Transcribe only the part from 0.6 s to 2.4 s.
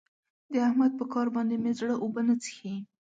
احمد په کار باندې مې زړه اوبه نه